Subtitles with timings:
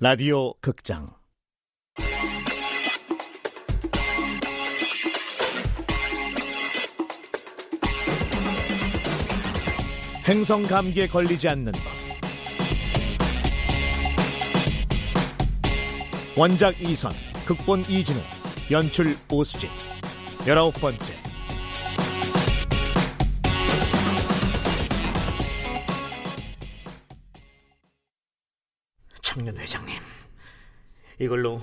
[0.00, 1.10] 라디오 극장.
[10.28, 11.82] 행성 감기에 걸리지 않는 법.
[16.36, 17.10] 원작 이선
[17.44, 18.20] 극본 이진우
[18.70, 19.68] 연출 오수진.
[20.46, 21.17] 열아홉 번째
[29.38, 29.94] 청년 회장님,
[31.20, 31.62] 이걸로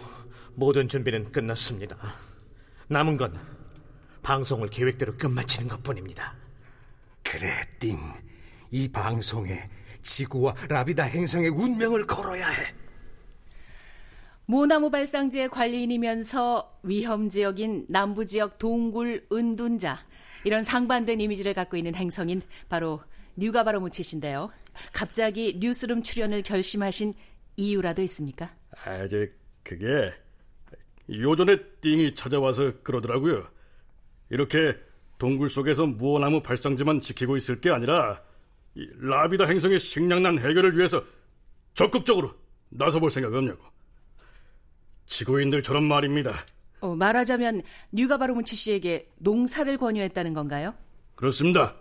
[0.54, 1.98] 모든 준비는 끝났습니다.
[2.88, 3.38] 남은 건
[4.24, 6.36] 방송을 계획대로 끝마치는 것뿐입니다.
[7.22, 8.00] 그래, 띵.
[8.72, 9.70] 이 방송에
[10.02, 12.74] 지구와 라비다 행성의 운명을 걸어야 해.
[14.46, 20.00] 모나무 발상지의 관리인이면서 위험 지역인 남부 지역 동굴 은둔자
[20.46, 23.02] 이런 상반된 이미지를 갖고 있는 행성인 바로
[23.36, 24.50] 뉴가바로무치신데요.
[24.94, 27.16] 갑자기 뉴스룸 출연을 결심하신
[27.58, 28.54] 이유라도 있습니까?
[28.84, 29.32] 아, 이제
[29.64, 30.14] 그게
[31.10, 33.48] 요전에 띵이 찾아와서 그러더라고요.
[34.30, 34.78] 이렇게
[35.18, 38.22] 동굴 속에서 무어나무 발상지만 지키고 있을 게 아니라
[38.76, 41.04] 이 라비다 행성의 식량난 해결을 위해서
[41.74, 42.34] 적극적으로
[42.70, 43.64] 나서볼 생각 없냐고.
[45.06, 46.46] 지구인들처럼 말입니다.
[46.82, 50.74] 어, 말하자면 뉴가바로무치 씨에게 농사를 권유했다는 건가요?
[51.16, 51.76] 그렇습니다.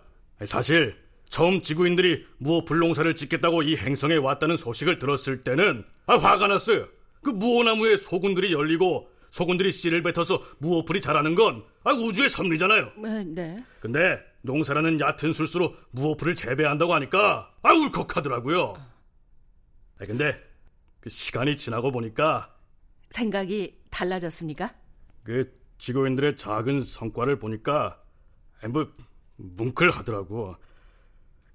[0.45, 0.95] 사실
[1.29, 6.87] 처음 지구인들이 무어 불농사를 짓겠다고 이 행성에 왔다는 소식을 들었을 때는 아, 화가 났어요.
[7.21, 12.91] 그 무어나무에 소군들이 열리고 소군들이 씨를 뱉어서 무어풀이 자라는 건 아, 우주의 섭리잖아요.
[12.97, 13.63] 네, 네.
[13.79, 18.73] 근데 농사라는 얕은 술수로 무어풀을 재배한다고 하니까 아 울컥하더라고요.
[19.99, 20.41] 아, 근데
[21.01, 22.55] 그 시간이 지나고 보니까
[23.09, 24.73] 생각이 달라졌습니까?
[25.23, 28.01] 그 지구인들의 작은 성과를 보니까
[28.69, 28.87] 뭐
[29.35, 30.55] 뭉클하더라고.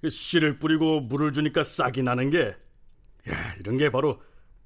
[0.00, 2.56] 그 씨를 뿌리고 물을 주니까 싹이 나는 게
[3.28, 4.22] 야, 이런 게 바로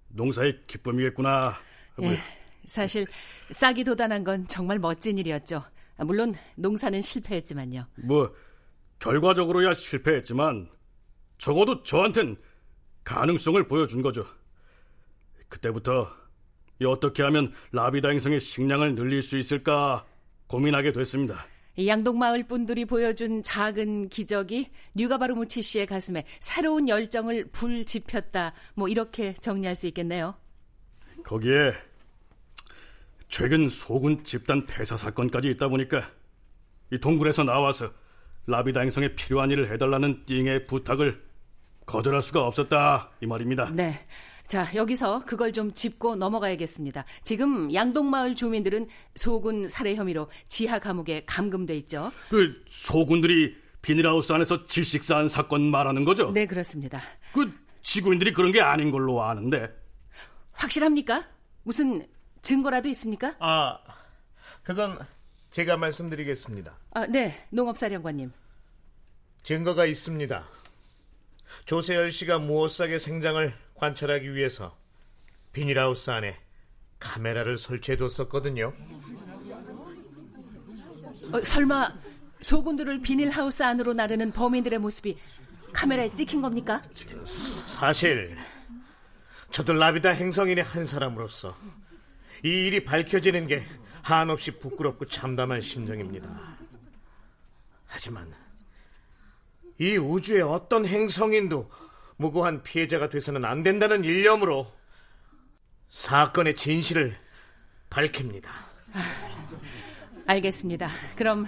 [0.08, 1.56] 농사의 기쁨이겠구나.
[1.96, 2.18] 뭐 예,
[2.66, 3.06] 사실
[3.50, 5.64] 싹이 돋아난 건 정말 멋진 일이었죠.
[5.96, 7.86] 아, 물론 농사는 실패했지만요.
[8.04, 8.32] 뭐
[9.00, 10.68] 결과적으로야 실패했지만
[11.38, 12.36] 적어도 저한텐
[13.02, 14.24] 가능성을 보여준 거죠.
[15.48, 16.10] 그때부터
[16.80, 20.04] 이 어떻게 하면 라비다 행성의 식량을 늘릴 수 있을까
[20.46, 21.46] 고민하게 됐습니다.
[21.76, 28.52] 이 양동마을 분들이 보여준 작은 기적이 뉴가바르무치 씨의 가슴에 새로운 열정을 불지폈다.
[28.74, 30.34] 뭐 이렇게 정리할 수 있겠네요.
[31.24, 31.72] 거기에
[33.28, 36.08] 최근 소군 집단 폐사 사건까지 있다 보니까
[36.92, 37.92] 이 동굴에서 나와서
[38.46, 41.24] 라비다 행성에 필요한 일을 해달라는 띵의 부탁을
[41.86, 43.70] 거절할 수가 없었다 이 말입니다.
[43.70, 44.06] 네.
[44.46, 47.04] 자, 여기서 그걸 좀 짚고 넘어가야겠습니다.
[47.22, 52.12] 지금 양동마을 주민들은 소군 살해 혐의로 지하 감옥에 감금돼 있죠.
[52.28, 56.30] 그 소군들이 비닐하우스 안에서 질식사한 사건 말하는 거죠?
[56.32, 57.00] 네, 그렇습니다.
[57.32, 59.68] 그 지구인들이 그런 게 아닌 걸로 아는데
[60.52, 61.26] 확실합니까?
[61.62, 62.06] 무슨
[62.42, 63.34] 증거라도 있습니까?
[63.38, 63.78] 아
[64.62, 64.98] 그건
[65.50, 68.32] 제가 말씀드리겠습니다 아, 네, 농업사령관님.
[69.42, 70.44] 증거가 있습니다
[71.66, 74.76] 조세열 씨가 무어싹의 생장을 관찰하기 위해서
[75.52, 76.38] 비닐하우스 안에
[76.98, 78.72] 카메라를 설치해뒀었거든요
[81.32, 81.92] 어, 설마
[82.40, 85.18] 소군들을 비닐하우스 안으로 나르는 범인들의 모습이
[85.72, 86.82] 카메라에 찍힌 겁니까?
[87.24, 88.36] 사실
[89.50, 91.56] 저도 라비다 행성인의 한 사람으로서
[92.44, 93.64] 이 일이 밝혀지는 게
[94.02, 96.28] 한없이 부끄럽고 참담한 심정입니다.
[97.86, 98.32] 하지만
[99.78, 101.70] 이 우주의 어떤 행성인도
[102.16, 104.70] 무고한 피해자가 돼서는 안 된다는 일념으로
[105.88, 107.16] 사건의 진실을
[107.90, 108.50] 밝힙니다.
[110.26, 110.90] 알겠습니다.
[111.16, 111.46] 그럼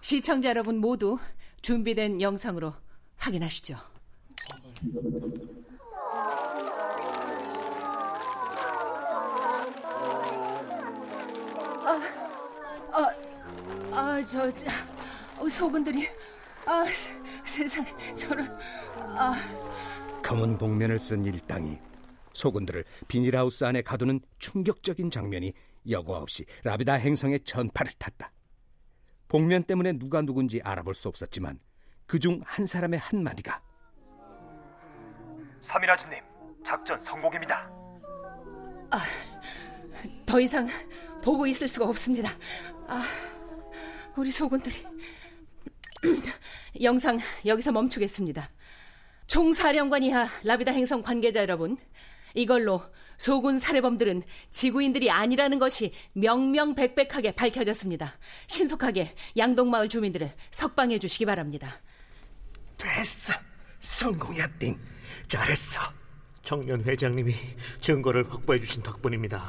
[0.00, 1.18] 시청자 여러분 모두
[1.62, 2.74] 준비된 영상으로
[3.16, 3.76] 확인하시죠.
[11.84, 12.00] 아,
[12.92, 13.10] 아,
[13.92, 14.66] 아, 저, 저
[15.38, 16.08] 어, 소군들이,
[16.64, 17.12] 아, 세-
[17.44, 18.48] 세상에, 저를,
[18.96, 19.34] 아,
[20.24, 21.78] 검은 복면을 쓴 일당이
[22.32, 25.52] 소군들을 비닐하우스 안에 가두는 충격적인 장면이
[25.90, 28.32] 여과 없이 라비다 행성의 전파를 탔다.
[29.28, 31.58] 복면 때문에 누가 누군지 알아볼 수 없었지만
[32.06, 33.60] 그 중 한 사람의 한마디가
[35.62, 36.18] 사미라즈님,
[36.66, 37.70] 작전 성공입니다.
[40.26, 40.68] 더 이상
[41.22, 42.30] 보고 있을 수가 없습니다.
[42.86, 43.04] 아,
[44.16, 44.76] 우리 소군들이.
[46.82, 48.48] 영상 여기서 멈추겠습니다.
[49.26, 51.76] 총사령관 이하 라비다 행성 관계자 여러분,
[52.34, 52.82] 이걸로
[53.16, 58.18] 소군 살해범들은 지구인들이 아니라는 것이 명명백백하게 밝혀졌습니다.
[58.48, 61.80] 신속하게 양동마을 주민들을 석방해 주시기 바랍니다.
[62.76, 63.32] 됐어.
[63.80, 64.78] 성공이야, 띵.
[65.26, 65.80] 잘했어.
[66.42, 67.34] 청년 회장님이
[67.80, 69.42] 증거를 확보해 주신 덕분입니다.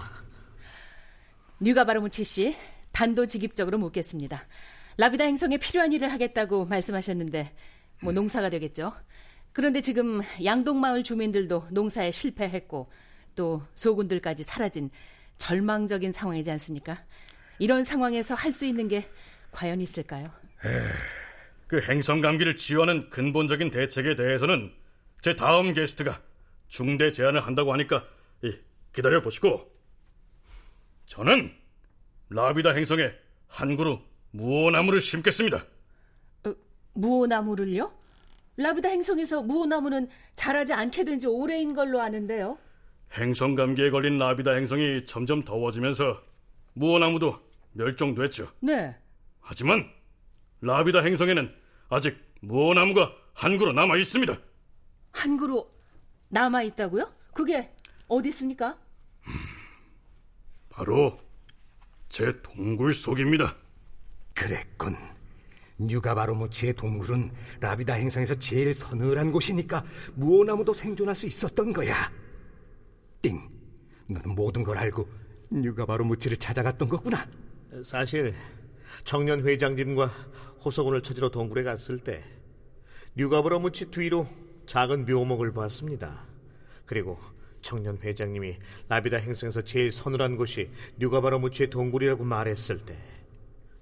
[1.60, 2.56] 뉴가바로무치 씨,
[2.92, 4.46] 단도직입적으로 묻겠습니다.
[4.98, 7.54] 라비다 행성에 필요한 일을 하겠다고 말씀하셨는데
[8.02, 8.94] 뭐 농사가 되겠죠.
[9.56, 12.92] 그런데 지금 양동마을 주민들도 농사에 실패했고
[13.38, 14.90] 또 소군들까지 사라진
[15.38, 17.02] 절망적인 상황이지 않습니까?
[17.60, 19.10] 이런 상황에서 할 수 있는 게
[19.52, 20.30] 과연 있을까요?
[21.68, 24.74] 그 행성 감기를 치유하는 근본적인 대책에 대해서는
[25.22, 26.22] 제 다음 게스트가
[26.68, 28.06] 중대 제안을 한다고 하니까
[28.92, 29.72] 기다려 보시고
[31.06, 31.50] 저는
[32.30, 33.10] 라비다 행성에
[33.48, 35.66] 한 그루 무오나무를 심겠습니다.
[36.44, 36.54] 어,
[36.94, 38.05] 무오나무를요?
[38.58, 42.58] 라비다 행성에서 무오나무는 자라지 않게 된 지 오래인 걸로 아는데요.
[43.14, 46.22] 행성 감기에 걸린 라비다 행성이 점점 더워지면서
[46.74, 47.40] 무오나무도
[47.74, 48.50] 멸종됐죠.
[48.62, 48.96] 네.
[49.42, 49.90] 하지만
[50.62, 51.54] 라비다 행성에는
[51.90, 54.38] 아직 무오나무가 한 그루 남아 있습니다.
[55.12, 55.68] 한 그루
[56.30, 57.12] 남아 있다고요?
[57.34, 57.72] 그게
[58.08, 58.78] 어디 있습니까?
[60.70, 61.20] 바로
[62.08, 63.56] 제 동굴 속입니다.
[64.34, 64.96] 그랬군.
[65.78, 69.84] 뉴가바로무치의 동굴은 라비다 행성에서 제일 서늘한 곳이니까
[70.16, 72.12] 무오나무도 생존할 수 있었던 거야.
[73.22, 73.42] 띵,
[74.08, 75.08] 너는 모든 걸 알고
[75.50, 77.28] 뉴가바로무치를 찾아갔던 거구나.
[77.84, 78.34] 사실
[79.04, 80.06] 청년 회장님과
[80.64, 82.24] 호석원을 찾으러 동굴에 갔을 때
[83.16, 84.28] 뉴가바로무치 뒤로
[84.66, 86.26] 작은 묘목을 보았습니다.
[86.86, 87.20] 그리고
[87.62, 88.58] 청년 회장님이
[88.88, 90.70] 라비다 행성에서 제일 서늘한 곳이
[91.00, 92.98] 뉴가바로무치의 동굴이라고 말했을 때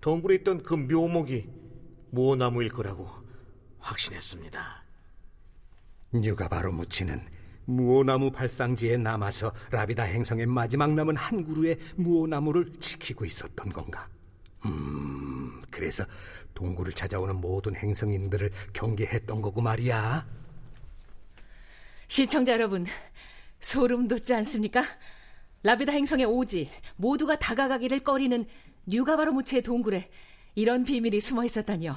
[0.02, 1.63] 동굴에 있던 그 묘목이
[2.14, 3.10] 무오나무일 거라고
[3.80, 4.84] 확신했습니다.
[6.14, 7.20] 뉴가 바로무치는
[7.66, 14.08] 무오나무 발상지에 남아서 라비다 행성의 마지막 남은 한 그루의 무오나무를 지키고 있었던 건가?
[14.66, 16.06] 음, 그래서
[16.54, 20.28] 동굴을 찾아오는 모든 행성인들을 경계했던 거고 말이야.
[22.08, 22.86] 시청자 여러분,
[23.60, 24.84] 소름 돋지 않습니까?
[25.64, 28.46] 라비다 행성의 오지 모두가 다가가기를 꺼리는
[28.86, 30.12] 뉴가바로무치의 동굴에
[30.56, 31.96] 이런 비밀이 숨어 있었다니요.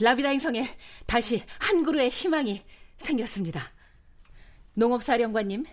[0.00, 0.68] 라비다 행성에
[1.06, 2.62] 다시 한 그루의 희망이
[2.96, 3.72] 생겼습니다.
[4.74, 5.64] 농업사령관님,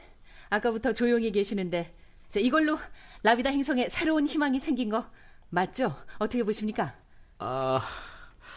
[0.50, 1.96] 아까부터 조용히 계시는데
[2.38, 2.78] 이걸로
[3.24, 5.10] 라비다 행성에 새로운 희망이 생긴 거
[5.50, 5.96] 맞죠?
[6.18, 6.96] 어떻게 보십니까?
[7.38, 7.82] 아,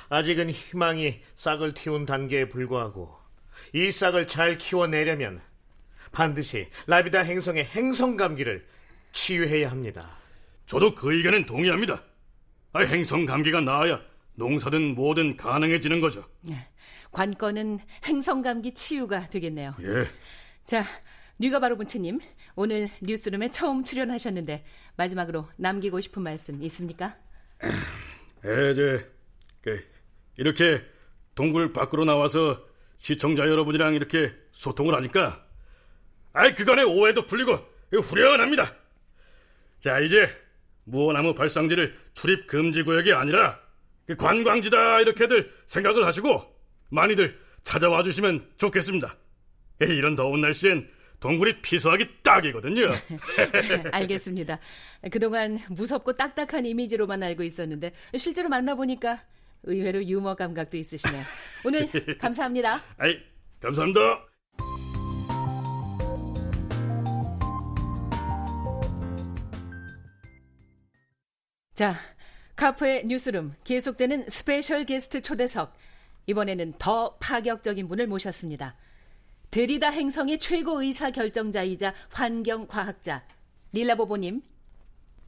[0.08, 3.16] 아직은 희망이 싹을 틔운 단계에 불과하고
[3.72, 5.40] 이 싹을 잘 키워내려면
[6.10, 8.66] 반드시 라비다 행성의 행성 감기를
[9.12, 10.10] 치유해야 합니다.
[10.66, 12.02] 저도 그 의견엔 동의합니다.
[12.72, 14.00] 아, 행성 감기가 나아야
[14.34, 16.24] 농사든 뭐든 가능해지는 거죠.
[16.48, 16.69] 예,
[17.10, 19.74] 관건은 행성 감기 치유가 되겠네요.
[19.82, 20.06] 예.
[20.64, 20.82] 자,
[21.38, 22.20] 뉴가 바로 분치님,
[22.54, 24.64] 오늘 뉴스룸에 처음 출연하셨는데
[24.96, 27.16] 마지막으로 남기고 싶은 말씀 있습니까?
[28.44, 29.10] 예, 이제
[29.60, 29.84] 그,
[30.36, 30.82] 이렇게
[31.34, 32.64] 동굴 밖으로 나와서
[32.96, 35.44] 시청자 여러분이랑 이렇게 소통을 하니까
[36.32, 37.58] 아이 그간의 오해도 풀리고
[37.92, 38.75] 후련합니다.
[39.80, 40.28] 자 이제
[40.84, 43.61] 무오나무 발상지를 출입 금지 구역이 아니라
[44.06, 46.43] 그 관광지다 이렇게들 생각을 하시고
[46.90, 49.17] 많이들 찾아와 주시면 좋겠습니다.
[49.81, 50.88] 이런 더운 날씨엔
[51.20, 52.88] 동굴이 피서하기 딱이거든요.
[53.93, 54.58] 알겠습니다.
[55.11, 59.23] 그동안 무섭고 딱딱한 이미지로만 알고 있었는데 실제로 만나보니까
[59.62, 61.23] 의외로 유머 감각도 있으시네요.
[61.64, 62.83] 오늘 감사합니다.
[62.99, 63.18] 아이,
[63.61, 64.31] 감사합니다.
[71.75, 71.95] 자,
[72.57, 75.75] 카프의 뉴스룸 계속되는 special guest 초대석.
[76.26, 78.76] 이번에는 더 파격적인 분을 모셨습니다.
[79.50, 83.26] 데리다 행성의 최고 의사 결정자이자 환경 과학자
[83.75, 84.43] 닐라보보님.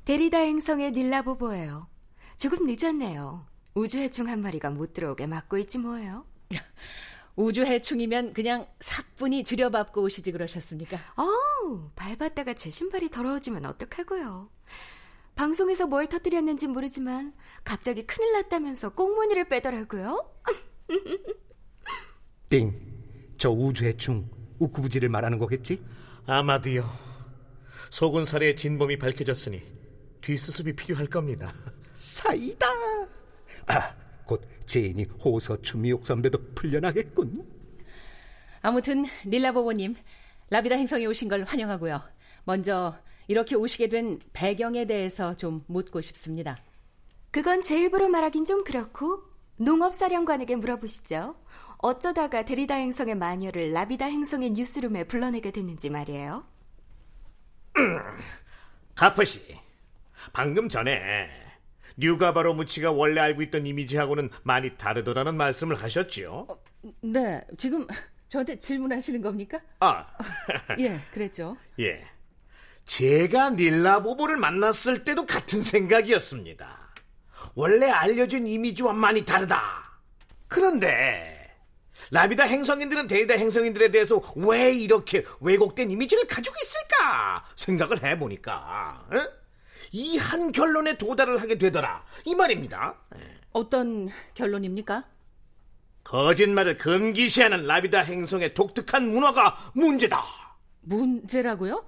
[0.04, 1.88] 데리다 행성의 닐라보보예요.
[2.36, 3.46] 조금 늦었네요.
[3.74, 6.26] 우주 해충 한 마리가 못 들어오게 막고 있지 뭐예요.
[7.36, 10.98] 우주 해충이면 그냥 사뿐히 즈려밟고 오시지 그러셨습니까?
[11.16, 14.50] 어우, 밟았다가 제 신발이 더러워지면 어떡하고요.
[15.34, 17.32] 방송에서 뭘 터뜨렸는지 모르지만
[17.64, 20.30] 갑자기 큰일 났다면서 꽁무니를 빼더라고요.
[22.48, 22.72] 띵,
[23.36, 25.82] 저 우주해충 우쿠부지를 말하는 거겠지?
[26.26, 26.84] 아마도요.
[27.90, 29.62] 소군살의 진범이 밝혀졌으니
[30.20, 31.52] 뒷수습이 필요할 겁니다.
[31.92, 32.66] 사이다.
[33.66, 37.44] 아, 곧 제인이 호서 주미옥 선배도 풀려나겠군.
[38.62, 39.96] 아무튼 닐라보보님
[40.50, 42.00] 라비다 행성에 오신 걸 환영하고요.
[42.44, 46.56] 먼저 이렇게 오시게 된 배경에 대해서 좀 묻고 싶습니다.
[47.30, 49.22] 그건 제 입으로 말하긴 좀 그렇고
[49.56, 51.36] 농업사령관에게 물어보시죠.
[51.78, 56.46] 어쩌다가 데리다 행성의 마녀를 라비다 행성의 뉴스룸에 불러내게 됐는지 말이에요.
[57.76, 57.98] 음,
[58.94, 59.58] 가프씨,
[60.32, 61.28] 방금 전에
[61.96, 66.46] 뉴가바로 무치가 원래 알고 있던 이미지하고는 많이 다르더라는 말씀을 하셨지요?
[66.48, 66.62] 어,
[67.02, 67.86] 네, 지금
[68.28, 69.60] 저한테 질문하시는 겁니까?
[69.80, 70.06] 아,
[70.78, 71.56] 예, 그랬죠.
[71.80, 72.04] 예.
[72.86, 76.92] 제가 닐라 보보를 만났을 때도 같은 생각이었습니다.
[77.54, 79.92] 원래 알려진 이미지와 많이 다르다.
[80.48, 81.32] 그런데
[82.10, 89.06] 라비다 행성인들은 데이다 행성인들에 대해서 왜 이렇게 왜곡된 이미지를 가지고 있을까 생각을 해보니까
[89.92, 92.94] 이 한 결론에 도달을 하게 되더라 이 말입니다.
[93.52, 95.04] 어떤 결론입니까?
[96.04, 100.22] 거짓말을 금기시하는 라비다 행성의 독특한 문화가 문제다.
[100.82, 101.84] 문제라고요?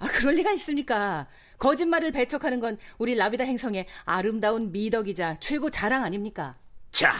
[0.00, 1.28] 아, 그럴 리가 있습니까?
[1.58, 6.56] 거짓말을 배척하는 건 우리 라비다 행성의 아름다운 미덕이자 최고 자랑 아닙니까?
[6.90, 7.14] 자,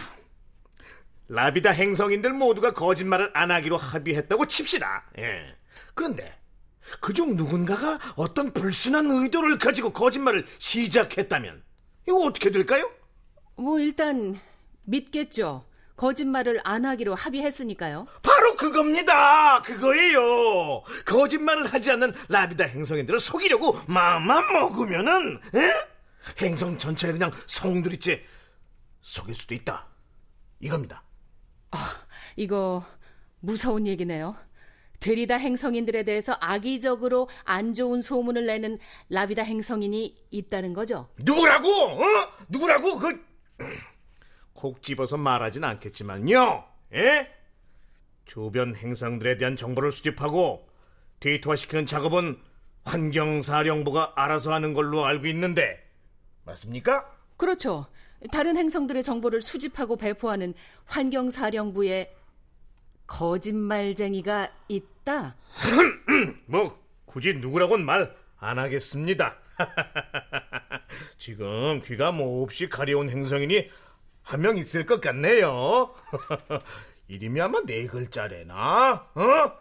[1.29, 5.05] 라비다 행성인들 모두가 거짓말을 안 하기로 합의했다고 칩시다.
[5.19, 5.55] 예.
[5.93, 6.35] 그런데
[6.99, 11.63] 그중 누군가가 어떤 불순한 의도를 가지고 거짓말을 시작했다면
[12.07, 12.91] 이거 어떻게 될까요?
[13.55, 14.39] 뭐 일단
[14.85, 15.63] 믿겠죠.
[16.01, 18.07] 거짓말을 안 하기로 합의했으니까요.
[18.23, 19.61] 바로 그겁니다.
[19.61, 20.81] 그거예요.
[21.05, 26.41] 거짓말을 하지 않는 라비다 행성인들을 속이려고 마음만 먹으면은 에?
[26.41, 28.23] 행성 전체를 그냥 성들이째
[29.01, 29.89] 속일 수도 있다.
[30.59, 31.03] 이겁니다.
[32.35, 32.83] 이거
[33.39, 34.35] 무서운 얘기네요.
[35.01, 38.79] 데리다 행성인들에 대해서 악의적으로 안 좋은 소문을 내는
[39.09, 41.09] 라비다 행성인이 있다는 거죠.
[41.19, 41.69] 누구라고?
[41.69, 42.05] 어?
[42.49, 42.97] 누구라고?
[42.97, 43.31] 그...
[44.61, 46.63] 콕 집어서 말하진 않겠지만요.
[46.93, 47.31] 예?
[48.25, 50.69] 주변 행성들에 대한 정보를 수집하고
[51.19, 52.37] 데이터화시키는 작업은
[52.83, 55.83] 환경사령부가 알아서 하는 걸로 알고 있는데
[56.45, 57.11] 맞습니까?
[57.37, 57.87] 그렇죠.
[58.31, 60.53] 다른 행성들의 정보를 수집하고 배포하는
[60.85, 62.13] 환경사령부에
[63.07, 65.37] 거짓말쟁이가 있다.
[66.45, 69.37] 뭐 굳이 누구라고는 말 안 하겠습니다.
[71.17, 73.69] 지금 귀가 몹시 가려운 행성인이
[74.23, 75.93] 한 명 있을 것 같네요.
[77.07, 79.07] 이름이 아마 네 글자래나?
[79.15, 79.51] 어?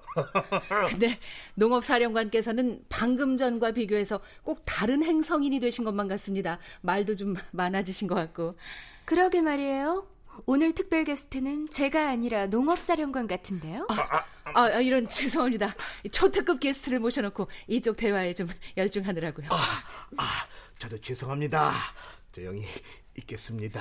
[0.88, 1.19] 근데
[1.57, 6.59] 농업사령관께서는 방금 전과 비교해서 꼭 다른 행성인이 되신 것만 같습니다.
[6.83, 8.57] 말도 좀 많아지신 것 같고.
[9.05, 10.07] 그러게 말이에요.
[10.47, 13.87] 오늘 특별 게스트는 제가 아니라 농업사령관 같은데요.
[13.90, 14.25] 아,
[14.55, 15.75] 아, 이런 죄송합니다.
[16.12, 19.49] 초특급 게스트를 모셔놓고 이쪽 대화에 좀 열중하느라고요.
[19.50, 19.57] 아,
[20.17, 20.25] 아
[20.79, 21.73] 저도 죄송합니다.
[22.31, 22.64] 조용히
[23.21, 23.81] 있겠습니다.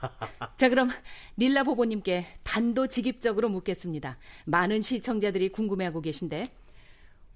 [0.56, 0.90] 자, 그럼
[1.38, 4.18] 닐라 보보님께 단도직입적으로 묻겠습니다.
[4.46, 6.48] 많은 시청자들이 궁금해하고 계신데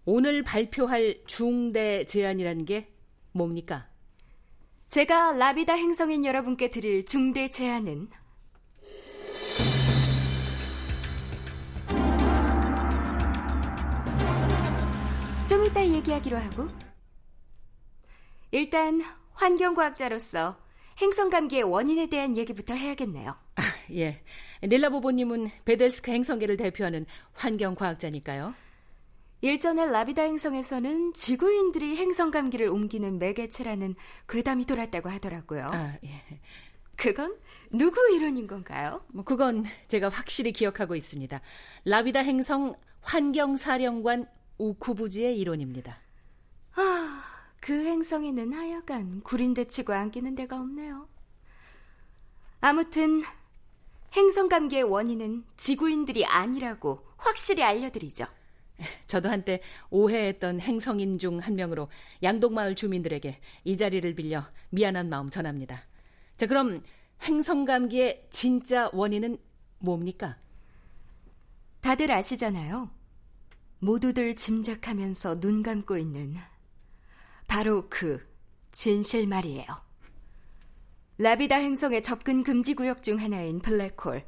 [0.04, 2.92] 오늘 발표할 중대 제안이라는 게
[3.32, 3.88] 뭡니까?
[4.88, 8.08] 제가 라비다 행성인 여러분께 드릴 중대 제안은
[15.48, 16.68] 좀 이따 얘기하기로 하고
[18.50, 19.00] 일단
[19.32, 20.58] 환경과학자로서
[21.00, 23.30] 행성 감기의 원인에 대한 얘기부터 해야겠네요.
[23.30, 24.22] 아, 예.
[24.62, 28.54] 닐라보보님은 베델스크 행성계를 대표하는 환경 과학자니까요.
[29.42, 33.94] 일전에 라비다 행성에서는 지구인들이 행성 감기를 옮기는 매개체라는
[34.28, 35.70] 괴담이 돌았다고 하더라고요.
[35.72, 36.22] 아, 예.
[36.96, 37.38] 그건
[37.70, 39.02] 누구 이론인 건가요?
[39.08, 41.40] 뭐 그건 제가 확실히 기억하고 있습니다.
[41.86, 44.26] 라비다 행성 환경사령관
[44.58, 45.98] 우쿠부지의 이론입니다.
[46.76, 47.22] 아,
[47.60, 51.08] 그 행성에는 하여간 구린대치고 안기는 데가 없네요.
[52.60, 53.22] 아무튼
[54.14, 58.26] 행성 감기의 원인은 지구인들이 아니라고 확실히 알려드리죠.
[59.06, 61.88] 저도 한때 오해했던 행성인 중 한 명으로
[62.22, 65.82] 양동마을 주민들에게 이 자리를 빌려 미안한 마음 전합니다.
[66.36, 66.82] 자, 그럼
[67.22, 69.38] 행성 감기의 진짜 원인은
[69.78, 70.38] 뭡니까?
[71.82, 72.90] 다들 아시잖아요.
[73.78, 76.34] 모두들 짐작하면서 눈 감고 있는
[77.50, 78.24] 바로 그
[78.70, 79.66] 진실 말이에요.
[81.18, 84.24] 라비다 행성의 접근 금지 구역 중 하나인 블랙홀.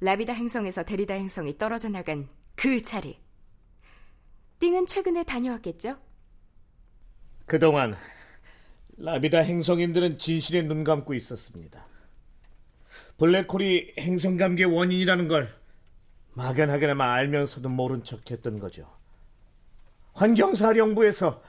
[0.00, 3.18] 라비다 행성에서 데리다 행성이 떨어져 나간 그 자리.
[4.60, 5.98] 띵은 최근에 다녀왔겠죠?
[7.44, 7.96] 그동안
[8.98, 11.84] 라비다 행성인들은 진실에 눈 감고 있었습니다.
[13.16, 15.52] 블랙홀이 행성 감기의 원인이라는 걸
[16.34, 18.96] 막연하게나마 알면서도 모른 척했던 거죠.
[20.12, 21.42] 환경사령부에서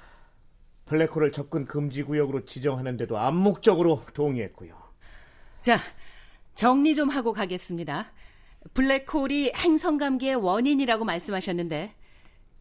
[0.89, 4.75] 블랙홀을 접근 금지 구역으로 지정하는데도 암묵적으로 동의했고요.
[5.61, 5.79] 자,
[6.55, 8.11] 정리 좀 하고 가겠습니다.
[8.73, 11.95] 블랙홀이 행성 감기의 원인이라고 말씀하셨는데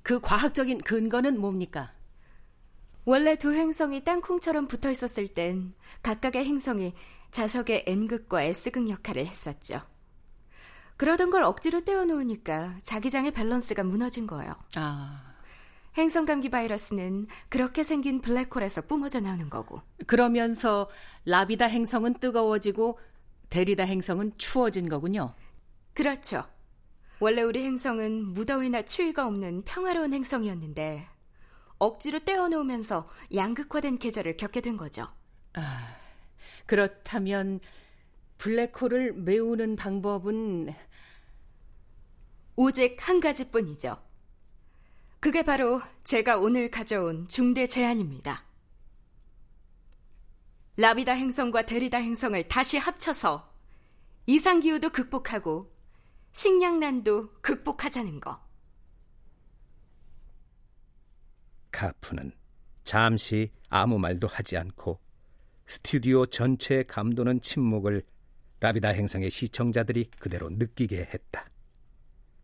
[0.03, 1.93] 그 과학적인 근거는 뭡니까?
[3.05, 6.93] 원래 두 행성이 땅콩처럼 붙어 있었을 땐 각각의 행성이
[7.31, 9.81] 자석의 N극과 S극 역할을 했었죠.
[10.99, 14.55] 그러던 걸 억지로 떼어놓으니까 자기장의 밸런스가 무너진 거예요.
[14.77, 15.29] 아.
[15.99, 19.83] 행성 감기 바이러스는 그렇게 생긴 블랙홀에서 뿜어져 나오는 거고.
[20.07, 20.89] 그러면서
[21.25, 22.99] 라비다 행성은 뜨거워지고
[23.51, 25.35] 데리다 행성은 추워진 거군요.
[25.95, 26.45] 그렇죠.
[27.21, 31.09] 원래 우리 행성은 무더위나 추위가 없는 평화로운 행성이었는데
[31.79, 35.09] 억지로 떼어놓으면서 양극화된 계절을 겪게 된 거죠.
[35.55, 35.97] 아,
[36.67, 37.59] 그렇다면
[38.39, 40.73] 블랙홀을 메우는 방법은
[42.55, 44.08] 오직 한 가지뿐이죠.
[45.21, 48.45] 그게 바로 제가 오늘 가져온 중대 제안입니다.
[50.77, 53.53] 라비다 행성과 데리다 행성을 다시 합쳐서
[54.27, 55.73] 이상기후도 극복하고
[56.33, 58.41] 식량난도 극복하자는 거.
[61.73, 62.31] 카프는
[62.85, 65.01] 잠시 아무 말도 하지 않고
[65.67, 68.05] 스튜디오 전체에 감도는 침묵을
[68.61, 71.51] 라비다 행성의 시청자들이 그대로 느끼게 했다.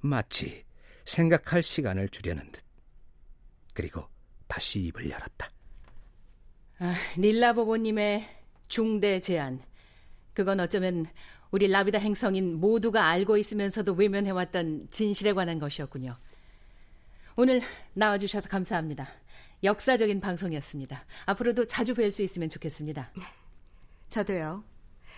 [0.00, 0.64] 마치
[1.04, 2.63] 생각할 시간을 주려는 듯.
[3.74, 4.04] 그리고
[4.46, 5.50] 다시 입을 열었다.
[6.78, 8.28] 아, 닐라보보님의
[8.68, 9.60] 중대 제안.
[10.32, 11.06] 그건 어쩌면
[11.50, 16.16] 우리 라비다 행성인 모두가 알고 있으면서도 외면해왔던 진실에 관한 것이었군요.
[17.36, 17.62] 오늘
[17.94, 19.08] 나와주셔서 감사합니다.
[19.62, 21.04] 역사적인 방송이었습니다.
[21.26, 23.12] 앞으로도 자주 뵐 수 있으면 좋겠습니다.
[24.08, 24.64] 저도요.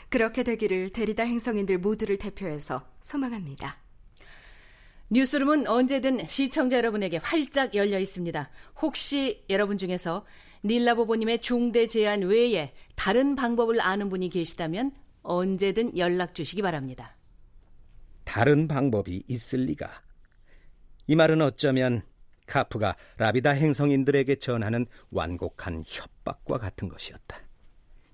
[0.09, 3.86] 그렇게 되기를 데리다 행성인들 모두를 대표해서 소망합니다.
[5.09, 8.51] 뉴스룸은 언제든 시청자 여러분에게 활짝 열려 있습니다.
[8.83, 10.27] 혹시 여러분 중에서
[10.65, 17.17] 닐라보보님의 중대 제안 외에 다른 방법을 아는 분이 계시다면 언제든 연락 주시기 바랍니다.
[18.25, 19.89] 다른 방법이 있을 리가.
[21.07, 22.03] 이 말은 어쩌면
[22.47, 27.41] 카프가 라비다 행성인들에게 전하는 완곡한 협박과 같은 것이었다.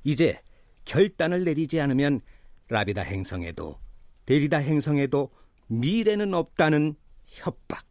[0.04, 0.38] 이제
[0.84, 2.20] 결단을 내리지 않으면
[2.68, 3.78] 라비다 행성에도
[4.26, 5.30] 데리다 행성에도
[5.72, 7.82] 미래는 없다는 협박.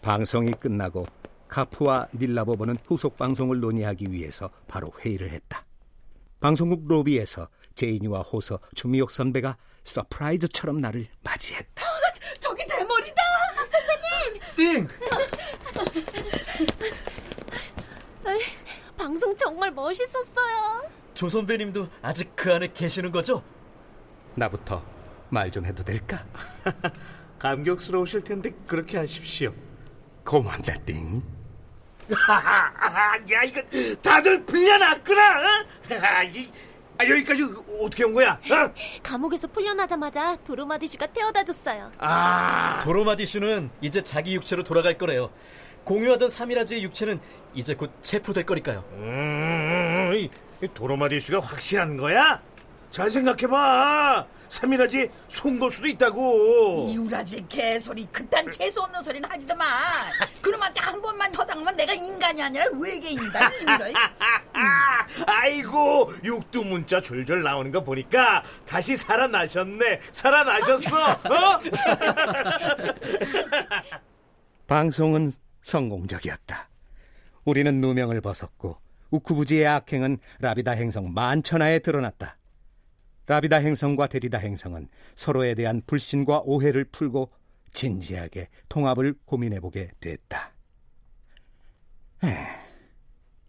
[0.00, 1.04] 방송이 끝나고
[1.48, 5.65] 카프와 닐라보보는 후속 방송을 논의하기 위해서 바로 회의를 했다.
[6.50, 11.82] 방송국 로비에서 제인이와 호서, 주미옥 선배가 surprise처럼 나를 맞이했다.
[12.38, 13.20] 저기 대머리다!
[14.54, 14.86] 선배님!
[14.86, 14.88] 띵!
[18.28, 18.38] 에이,
[18.96, 20.88] 방송 정말 멋있었어요.
[21.14, 23.42] 조 선배님도 아직 그 안에 계시는 거죠?
[24.36, 24.84] 나부터
[25.30, 26.24] 말 좀 해도 될까?
[27.40, 29.52] 감격스러우실 텐데 그렇게 하십시오.
[30.24, 31.24] 고맙다, 띵.
[33.32, 33.60] 야, 이거
[34.02, 35.40] 다들 풀려났구나.
[35.40, 35.66] 어?
[36.98, 37.42] 아, 여기까지
[37.82, 38.32] 어떻게 온 거야?
[38.32, 38.72] 어?
[39.02, 41.92] 감옥에서 풀려나자마자 도로마디슈가 태워다 줬어요.
[41.98, 45.30] 아, 도로마디슈는 이제 자기 육체로 돌아갈 거래요.
[45.84, 47.20] 공유하던 사미라즈의 육체는
[47.54, 48.82] 이제 곧 체포될 거니까요.
[48.94, 50.30] 음, 이,
[50.64, 52.40] 이 도로마디슈가 확실한 거야?
[52.90, 54.26] 잘 생각해봐.
[54.48, 56.88] 삼일아지 속을 수도 있다고.
[56.90, 59.68] 이우라지 개소리 그딴 재수 없는 소리는 하지도만
[60.40, 63.92] 그놈한테 한 번만 더 당하면 내가 인간이 아니라 외계인이다 이럴
[65.26, 70.00] 아이고 육두 문자 졸졸 나오는 거 보니까 다시 살아나셨네.
[70.12, 71.10] 살아나셨어.
[71.12, 71.16] 어?
[74.66, 75.32] 방송은
[75.62, 76.68] 성공적이었다.
[77.44, 78.78] 우리는 누명을 벗었고
[79.10, 82.36] 우쿠부지의 악행은 라비다 행성 만천하에 드러났다.
[83.26, 87.32] 라비다 행성과 데리다 행성은 서로에 대한 불신과 오해를 풀고
[87.72, 90.52] 진지하게 통합을 고민해보게 됐다.
[92.24, 92.34] 에휴,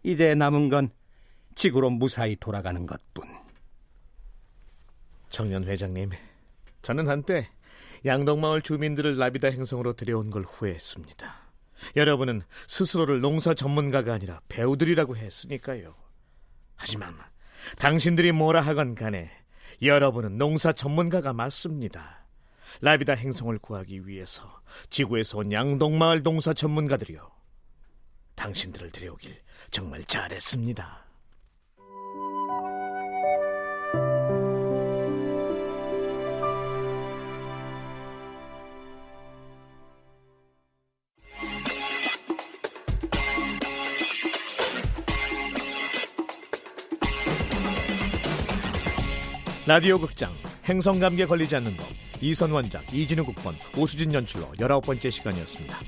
[0.02, 0.90] 이제 남은 건
[1.54, 3.24] 지구로 무사히 돌아가는 것뿐.
[5.30, 6.10] 청년 회장님,
[6.82, 7.48] 저는 한때
[8.04, 11.48] 양덕마을 주민들을 라비다 행성으로 들여온 걸 후회했습니다.
[11.96, 15.94] 여러분은 스스로를 농사 전문가가 아니라 배우들이라고 했으니까요.
[16.76, 17.14] 하지만
[17.78, 19.30] 당신들이 뭐라 하건 간에
[19.82, 22.26] 여러분은 농사 전문가가 맞습니다.
[22.80, 24.42] 라비다 행성을 구하기 위해서
[24.90, 27.30] 지구에서 온 양동마을 농사 전문가들이요.
[28.34, 31.07] 당신들을 데려오길 정말 잘했습니다.
[49.68, 50.32] 라디오 극장
[50.66, 51.86] 행성감기에 걸리지 않는 법
[52.22, 55.78] 이선 원작 이진우 국번 오수진 연출로 19번째 시간이었습니다.